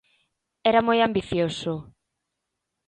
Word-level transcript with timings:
Era 0.69 0.81
moi 0.87 0.99
ambicioso. 1.01 1.73